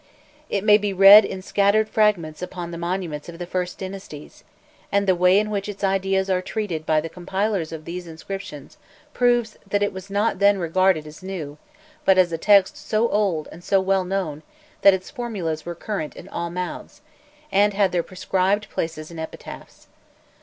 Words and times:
It 0.49 0.63
may 0.63 0.79
be 0.79 0.93
read 0.93 1.23
in 1.25 1.43
scattered 1.43 1.87
fragments 1.87 2.41
upon 2.41 2.71
the 2.71 2.77
monuments 2.79 3.29
of 3.29 3.37
the 3.37 3.45
first 3.45 3.77
dynasties, 3.77 4.43
and 4.91 5.05
the 5.05 5.13
way 5.13 5.37
in 5.37 5.51
which 5.51 5.69
its 5.69 5.83
ideas 5.83 6.27
are 6.27 6.41
treated 6.41 6.87
by 6.87 7.01
the 7.01 7.07
compilers 7.07 7.71
of 7.71 7.85
these 7.85 8.07
inscriptions 8.07 8.77
proves 9.13 9.57
that 9.69 9.83
it 9.83 9.93
was 9.93 10.09
not 10.09 10.39
then 10.39 10.57
regarded 10.57 11.05
as 11.05 11.21
new, 11.21 11.59
but 12.03 12.17
as 12.17 12.31
a 12.31 12.39
text 12.39 12.77
so 12.77 13.09
old 13.09 13.47
and 13.51 13.63
so 13.63 13.79
well 13.79 14.03
known 14.03 14.41
that 14.81 14.95
its 14.95 15.11
formulas 15.11 15.67
were 15.67 15.75
current 15.75 16.15
in 16.15 16.27
all 16.29 16.49
mouths, 16.49 17.01
and 17.51 17.75
had 17.75 17.91
their 17.91 18.01
prescribed 18.01 18.71
places 18.71 19.11
in 19.11 19.19
epitaphs. 19.19 19.85